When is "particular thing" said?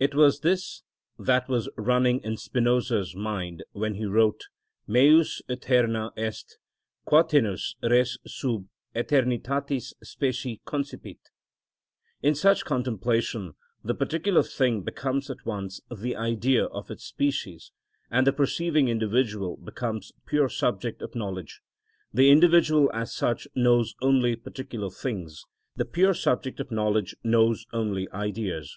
13.94-14.82